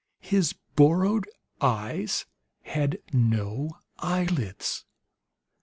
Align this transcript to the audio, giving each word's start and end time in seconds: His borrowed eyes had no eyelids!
His 0.21 0.53
borrowed 0.75 1.27
eyes 1.61 2.25
had 2.63 2.97
no 3.13 3.69
eyelids! 3.99 4.83